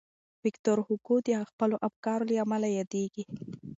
ویکټور 0.43 0.77
هوګو 0.87 1.15
د 1.27 1.29
خپلو 1.49 1.75
افکارو 1.87 2.27
له 2.29 2.35
امله 2.43 2.67
یادېږي. 2.79 3.23